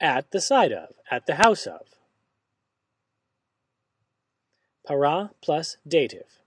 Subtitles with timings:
[0.00, 1.82] At the side of, at the house of.
[4.86, 6.38] Para plus dative.